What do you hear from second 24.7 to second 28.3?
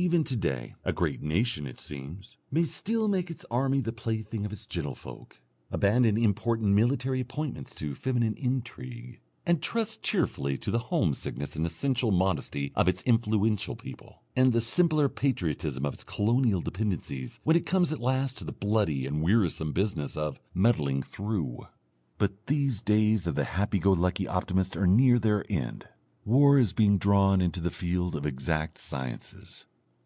are near their end. War is being drawn into the field of the